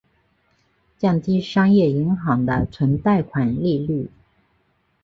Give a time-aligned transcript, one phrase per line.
[0.97, 4.09] 降低商业银行的存贷款利率。